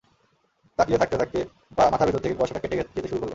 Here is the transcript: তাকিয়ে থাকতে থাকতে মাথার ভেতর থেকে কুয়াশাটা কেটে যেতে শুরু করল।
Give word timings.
তাকিয়ে 0.79 0.99
থাকতে 1.01 1.15
থাকতে 1.17 1.39
মাথার 1.91 2.07
ভেতর 2.07 2.23
থেকে 2.23 2.35
কুয়াশাটা 2.37 2.59
কেটে 2.59 2.75
যেতে 2.79 3.09
শুরু 3.09 3.19
করল। 3.19 3.29